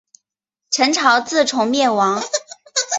[0.71, 2.23] 陈朝自从灭亡。